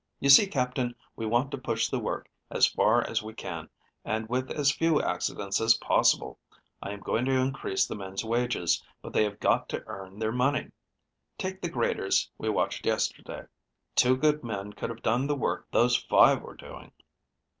[0.19, 3.69] You see, Captain, we want to push the work as fast as we can,
[4.03, 6.39] and with as few accidents as possible.
[6.81, 10.31] I am going to increase the men's wages, but they have got to earn their
[10.31, 10.71] money.
[11.37, 13.43] Take the graders we watched yesterday.
[13.93, 16.91] Two good men could have done the work those five were doing.